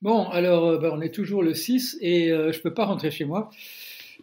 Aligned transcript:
Bon, 0.00 0.28
alors 0.28 0.64
euh, 0.68 0.78
ben, 0.78 0.90
on 0.92 1.00
est 1.00 1.12
toujours 1.12 1.42
le 1.42 1.54
6 1.54 1.98
et 2.00 2.30
euh, 2.30 2.52
je 2.52 2.58
ne 2.58 2.62
peux 2.62 2.72
pas 2.72 2.84
rentrer 2.84 3.10
chez 3.10 3.24
moi 3.24 3.50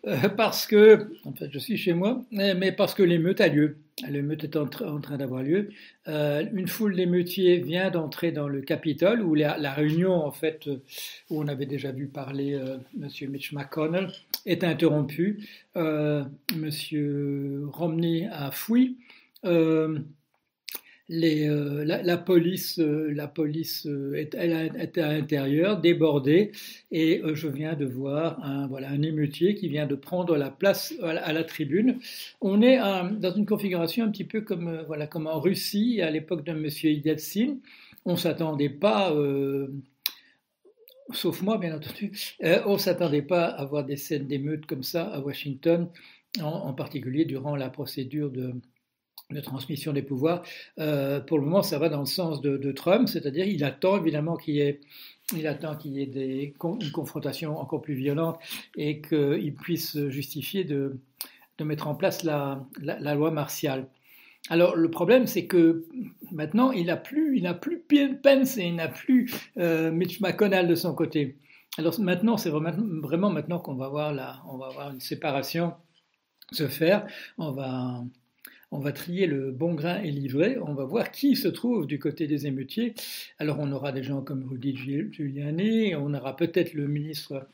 euh, 0.08 0.30
parce 0.38 0.68
que, 0.68 1.12
en 1.26 1.34
fait 1.34 1.50
je 1.52 1.60
suis 1.60 1.76
chez 1.76 1.94
moi, 1.94 2.24
mais 2.32 2.72
parce 2.72 2.94
que 2.94 3.04
l'émeute 3.04 3.42
a 3.42 3.50
lieu. 3.50 3.78
L'émeute 4.08 4.44
est 4.46 4.56
en, 4.58 4.68
train 4.68 5.18
d'avoir 5.18 5.42
lieu. 5.42 5.70
une 6.06 6.68
foule 6.68 6.96
d'émeutiers 6.96 7.60
vient 7.60 7.90
d'entrer 7.90 8.34
dans 8.34 8.50
le 8.50 8.62
Capitole 8.62 9.22
où 9.22 9.36
la, 9.36 9.72
réunion, 9.72 10.14
en 10.14 10.32
fait, 10.32 10.68
où 11.30 11.42
on 11.42 11.48
avait 11.48 11.66
déjà 11.66 11.94
vu 11.94 12.08
parler 12.08 12.60
M. 13.02 13.10
Mitch 13.30 13.54
McConnell, 13.54 14.12
est 14.46 14.66
interrompue. 14.66 15.48
M. 15.76 17.70
Romney 17.72 18.28
a 18.34 18.52
fui 18.52 18.98
euh, 21.12 21.86
la, 21.86 22.18
police, 22.18 22.80
euh, 22.80 23.12
la 23.14 23.28
police 23.28 23.86
euh, 23.86 24.16
est, 24.16 24.34
elle 24.34 24.72
était 24.80 25.02
à 25.02 25.14
l'intérieur, 25.14 25.80
débordée, 25.80 26.52
et 26.92 27.22
je 27.34 27.48
viens 27.48 27.76
de 27.76 27.86
voir 27.86 28.44
un, 28.44 28.68
voilà, 28.68 28.90
un 28.90 29.02
émeutier 29.04 29.54
qui 29.54 29.68
vient 29.68 29.86
de 29.86 29.96
prendre 29.96 30.36
la 30.36 30.50
place 30.50 30.96
à 31.04 31.32
la, 31.32 31.44
tribune. 31.44 32.00
On 32.42 32.62
est 32.62 32.78
dans 32.78 33.34
une 33.36 33.46
configuration 33.46 34.06
un 34.06 34.10
petit 34.10 34.24
peu 34.24 34.42
comme, 34.42 34.84
voilà, 34.88 35.06
comme 35.06 35.28
en 35.28 35.40
Russie 35.40 36.02
à 36.02 36.10
l'époque 36.10 36.44
de 36.44 36.52
M. 36.52 36.68
Yeltsin. 37.06 37.58
On 38.06 38.16
s'attendait 38.16 38.70
pas 38.70 39.14
sauf 41.12 41.44
moi 41.44 41.60
bien 41.60 41.76
entendu, 41.76 42.12
on 42.66 42.74
ne 42.74 42.78
s'attendait 42.80 43.22
pas 43.22 43.46
à 43.46 43.64
voir 43.66 43.86
des 43.86 43.96
scènes 43.96 44.28
d'émeutes 44.28 44.66
comme 44.66 44.82
ça 44.84 45.04
à 45.04 45.20
Washington, 45.20 45.88
en 46.42 46.74
particulier 46.74 47.26
durant 47.26 47.56
la 47.56 47.70
procédure 47.70 48.32
de, 48.32 48.56
de 49.32 49.40
transmission 49.40 49.92
des 49.92 50.04
pouvoirs. 50.04 50.44
Euh, 50.80 51.20
pour 51.20 51.40
le 51.40 51.46
moment, 51.46 51.64
ça 51.64 51.80
va 51.80 51.90
dans 51.90 52.02
le 52.02 52.06
sens 52.06 52.42
de, 52.42 52.72
Trump, 52.72 53.10
c'est-à-dire 53.10 53.48
il 53.48 53.64
attend 53.64 53.98
évidemment 53.98 54.36
qu'il 54.38 54.56
y 54.56 54.62
ait 54.62 54.82
il 55.36 55.48
attend 55.48 55.76
qu'il 55.76 55.94
y 55.94 56.04
ait 56.04 56.06
des, 56.06 56.54
une 56.64 56.92
confrontation 56.92 57.58
encore 57.58 57.82
plus 57.82 57.96
violente 57.96 58.38
et 58.78 59.02
qu'il 59.02 59.56
puisse 59.56 59.98
justifier 60.10 60.64
de, 60.64 61.00
de, 61.58 61.64
mettre 61.64 61.88
en 61.88 61.96
place 61.96 62.24
la, 62.24 62.64
la, 62.80 63.16
loi 63.16 63.32
martiale. 63.32 63.88
Alors 64.52 64.76
le 64.76 64.92
problème, 64.92 65.26
c'est 65.26 65.48
que 65.48 65.88
maintenant, 66.32 66.72
il 66.72 66.88
n'a 66.88 66.98
plus, 66.98 67.40
il 67.40 67.58
plus 67.60 67.84
Pence 68.22 68.60
et 68.60 68.66
il 68.66 68.76
n'a 68.76 68.88
plus 68.88 69.34
euh, 69.58 69.92
Mitch 69.92 70.22
McConnell 70.22 70.68
de 70.68 70.76
son 70.76 70.94
côté. 70.94 71.40
Alors 71.80 72.00
maintenant, 72.00 72.38
c'est 72.38 72.52
vraiment, 72.52 72.74
vraiment 73.02 73.32
maintenant 73.32 73.58
qu'on 73.58 73.74
va 73.74 73.90
voir 73.90 74.14
la, 74.14 74.44
on 74.48 74.58
va 74.58 74.70
voir 74.70 74.92
une 74.92 75.02
séparation 75.02 75.74
se 76.52 76.68
faire. 76.68 77.08
On 77.40 77.52
va 77.52 78.04
on 78.72 78.80
va 78.80 78.92
trier 78.92 79.28
le 79.28 79.52
bon 79.52 79.74
grain 79.74 80.02
et 80.02 80.12
l'ivraie, 80.12 80.58
on 80.62 80.74
va 80.74 80.86
voir 80.86 81.12
qui 81.12 81.36
se 81.36 81.48
trouve 81.48 81.86
du 81.86 82.00
côté 82.00 82.28
des 82.28 82.48
émeutiers. 82.48 82.94
Alors 83.40 83.60
on 83.60 83.72
aura 83.72 83.92
des 83.92 84.04
gens 84.04 84.22
comme 84.22 84.46
Rudy 84.48 84.76
Giuliani, 84.76 85.96
on 85.96 86.14
aura 86.14 86.36
peut-être 86.36 86.74
le 86.74 86.88
ministre, 86.88 87.48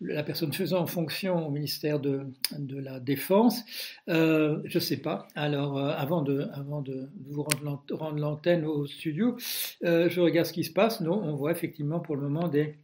la 0.00 0.22
personne 0.22 0.52
faisant 0.52 0.86
fonction 0.86 1.46
au 1.46 1.50
ministère 1.50 2.00
de, 2.00 2.26
la 2.58 3.00
Défense, 3.00 3.64
euh, 4.08 4.60
je 4.64 4.78
ne 4.78 4.82
sais 4.82 4.96
pas. 4.98 5.28
Alors 5.34 5.78
euh, 5.78 5.92
avant, 5.96 6.22
de, 6.22 6.48
avant 6.52 6.82
de 6.82 7.08
vous 7.28 7.42
rendre 7.42 8.18
l'antenne 8.18 8.64
au 8.64 8.86
studio, 8.86 9.36
euh, 9.84 10.08
je 10.08 10.20
regarde 10.20 10.46
ce 10.46 10.52
qui 10.52 10.64
se 10.64 10.72
passe. 10.72 11.00
Non, 11.00 11.20
on 11.22 11.34
voit 11.34 11.52
effectivement 11.52 12.00
pour 12.00 12.16
le 12.16 12.22
moment 12.22 12.48
des 12.48 12.76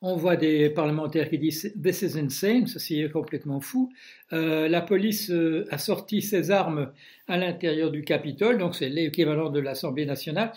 on 0.00 0.16
voit 0.16 0.36
des 0.36 0.70
parlementaires 0.70 1.28
qui 1.28 1.38
disent 1.38 1.72
This 1.80 2.02
is 2.02 2.18
insane, 2.18 2.66
ceci 2.66 3.00
est 3.00 3.10
complètement 3.10 3.60
fou. 3.60 3.92
Euh, 4.32 4.68
la 4.68 4.80
police 4.80 5.30
euh, 5.30 5.66
a 5.70 5.78
sorti 5.78 6.22
ses 6.22 6.50
armes 6.50 6.92
à 7.26 7.36
l'intérieur 7.36 7.90
du 7.90 8.02
Capitole, 8.02 8.58
donc 8.58 8.76
c'est 8.76 8.88
l'équivalent 8.88 9.50
de 9.50 9.58
l'Assemblée 9.58 10.06
nationale. 10.06 10.52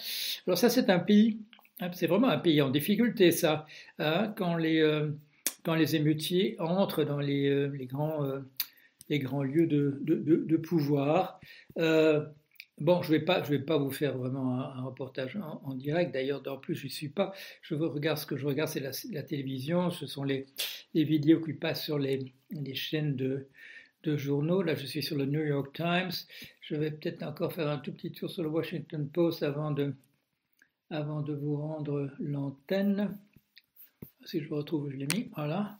Alors, 0.46 0.58
ça, 0.58 0.70
c'est 0.70 0.90
un 0.90 1.00
pays, 1.00 1.40
hein, 1.80 1.90
c'est 1.94 2.08
vraiment 2.08 2.30
un 2.30 2.38
pays 2.38 2.62
en 2.62 2.70
difficulté, 2.70 3.32
ça, 3.32 3.66
hein, 3.98 4.34
quand, 4.38 4.56
les, 4.58 4.80
euh, 4.80 5.10
quand 5.64 5.76
les 5.76 5.96
émeutiers 5.96 6.56
entrent 6.60 7.04
dans 7.04 7.20
les, 7.20 7.70
grands, 7.90 8.24
les 9.10 9.20
grands 9.20 9.44
lieux 9.44 9.66
de, 9.66 10.00
de 10.04 10.58
pouvoir. 10.58 11.40
Bon, 12.82 13.04
je 13.04 13.14
ne 13.14 13.20
vais, 13.20 13.60
pas, 13.60 13.78
vous 13.78 13.92
faire 13.92 14.18
vraiment 14.18 14.60
un, 14.60 14.82
reportage 14.82 15.38
en, 15.38 15.76
direct. 15.76 16.12
D'ailleurs, 16.16 16.42
en 16.48 16.58
plus, 16.58 16.74
je 16.74 16.86
ne 16.86 16.90
suis 16.90 17.10
pas. 17.10 17.32
Je 17.62 17.76
regarde 17.76 18.18
ce 18.18 18.26
que 18.26 18.36
je 18.36 18.48
regarde, 18.48 18.70
c'est 18.70 18.80
la, 19.12 19.22
télévision. 19.22 19.92
Ce 19.92 20.08
sont 20.08 20.24
les, 20.24 20.48
vidéos 20.96 21.42
qui 21.42 21.54
passent 21.54 21.84
sur 21.84 22.00
les, 22.00 22.34
chaînes 22.74 23.16
de, 23.16 23.48
journaux. 24.18 24.64
Là, 24.64 24.74
je 24.74 24.88
suis 24.88 25.04
sur 25.04 25.16
le 25.16 25.28
New 25.28 25.46
York 25.46 25.76
Times. 25.76 26.10
Je 26.62 26.74
vais 26.74 26.90
peut-être 26.90 27.22
encore 27.22 27.54
faire 27.54 27.70
un 27.70 27.78
tout 27.78 27.94
petit 27.94 28.12
tour 28.14 28.32
sur 28.32 28.42
le 28.42 28.50
Washington 28.50 29.08
Post 29.10 29.44
avant 29.44 29.70
de, 29.70 29.94
vous 30.90 31.58
rendre 31.58 32.10
l'antenne. 32.20 33.16
Si 34.26 34.42
je 34.42 34.52
retrouve, 34.52 34.90
je 34.90 34.98
l'ai 34.98 35.08
mis. 35.14 35.30
Voilà. 35.36 35.78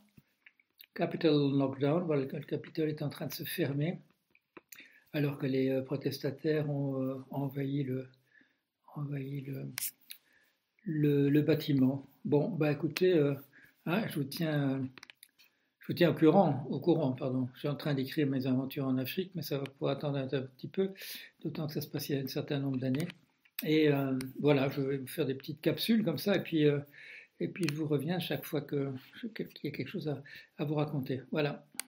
Capital 0.94 1.34
Lockdown. 1.34 2.04
Voilà, 2.04 2.26
le 2.26 2.44
Capitole 2.44 2.90
est 2.90 3.02
en 3.02 3.10
train 3.10 3.26
de 3.26 3.34
se 3.34 3.44
fermer 3.44 3.98
alors 5.14 5.38
que 5.38 5.46
les 5.46 5.70
euh, 5.70 5.82
protestataires 5.82 6.70
ont 6.70 7.02
euh, 7.02 7.16
envahi 7.32 7.84
le, 10.86 11.42
bâtiment. 11.42 12.08
Bon, 12.26 12.50
bah 12.50 12.72
écoutez, 12.72 13.14
euh, 13.14 13.34
hein, 13.86 14.04
je 14.08 14.16
vous 14.16 14.24
tiens, 14.24 14.82
au 15.90 16.14
courant, 16.14 16.66
au 16.70 16.80
courant, 16.80 17.12
pardon. 17.12 17.50
Je 17.56 17.60
suis 17.60 17.68
en 17.68 17.76
train 17.76 17.94
d'écrire 17.94 18.28
mes 18.28 18.48
aventures 18.48 18.86
en 18.86 18.98
Afrique, 18.98 19.32
mais 19.36 19.42
ça 19.42 19.58
va 19.58 19.66
pouvoir 19.66 19.98
attendre 19.98 20.18
un, 20.18 20.28
petit 20.28 20.68
peu, 20.68 20.92
d'autant 21.44 21.68
que 21.68 21.74
ça 21.74 21.82
se 21.82 21.88
passe 21.88 22.10
il 22.10 22.16
y 22.16 22.20
a 22.20 22.24
un 22.24 22.28
certain 22.28 22.60
nombre 22.60 22.78
d'années. 22.78 23.08
Et 23.64 23.90
voilà, 24.40 24.70
je 24.70 24.82
vais 24.82 24.98
vous 24.98 25.08
faire 25.08 25.26
des 25.26 25.36
petites 25.36 25.62
capsules 25.62 26.04
comme 26.04 26.18
ça, 26.18 26.36
et 26.38 26.42
puis, 26.42 26.64
et 27.40 27.48
puis 27.48 27.66
je 27.70 27.76
vous 27.76 27.88
reviens 27.88 28.20
chaque 28.20 28.46
fois 28.46 28.62
qu'il 28.62 28.92
y 29.64 29.68
a 29.68 29.72
quelque 29.72 29.90
chose 29.90 30.08
à 30.58 30.64
vous 30.64 30.76
raconter. 30.76 31.22
Voilà. 31.32 31.66